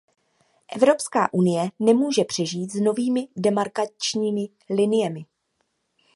[0.75, 5.25] Evropská unie nemůže přežít s novými demarkačními liniemi.